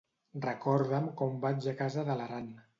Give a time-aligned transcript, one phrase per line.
[0.45, 2.53] Recorda'm com vaig a casa de l'Aran.